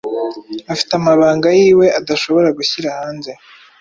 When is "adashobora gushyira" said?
1.99-2.87